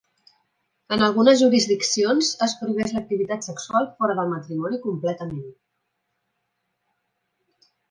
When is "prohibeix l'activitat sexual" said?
2.61-3.87